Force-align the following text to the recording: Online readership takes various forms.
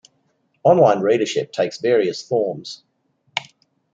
Online 0.63 0.99
readership 1.01 1.51
takes 1.51 1.77
various 1.79 2.23
forms. 2.27 2.81